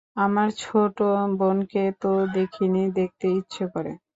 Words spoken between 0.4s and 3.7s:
ছোটো বোনকে তো দেখিনি, দেখতে ইচ্ছে